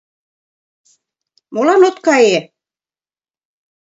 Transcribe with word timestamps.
Молан 1.53 1.81
от 1.89 1.97
кае? 2.05 2.37